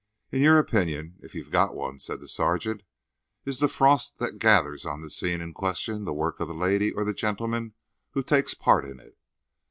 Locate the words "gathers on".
4.39-5.01